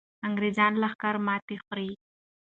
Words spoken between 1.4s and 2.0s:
خوري.